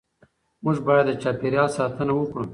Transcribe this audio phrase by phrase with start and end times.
[0.63, 2.43] موږ باید د چاپېریال ساتنه وکړو